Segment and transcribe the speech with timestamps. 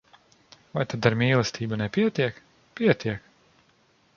[0.77, 2.41] Vai tad ar mīlestību nepietiek?
[2.81, 3.29] Pietiek!